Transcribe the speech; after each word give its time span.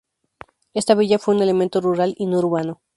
Esta 0.73 0.95
villa 0.95 1.19
fue 1.19 1.35
un 1.35 1.43
elemento 1.43 1.79
rural 1.79 2.15
y 2.17 2.25
no 2.25 2.39
urbano. 2.39 2.81